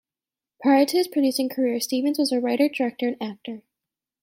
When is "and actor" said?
3.07-3.61